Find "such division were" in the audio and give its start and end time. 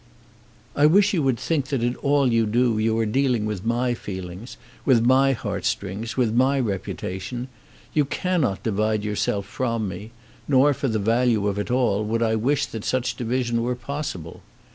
12.83-13.75